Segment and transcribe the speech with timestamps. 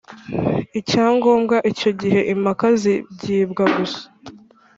[0.79, 4.03] icya ngombwa Icyo gihe impaka zigibwa gusa